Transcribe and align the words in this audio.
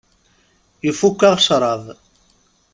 Ifukk-aɣ 0.89 1.35
ccrab. 1.39 1.83